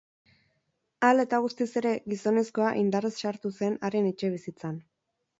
[1.09, 4.81] Hala eta guztiz ere, gizonezkoa indarrez sartu zen haren etxebizitzan.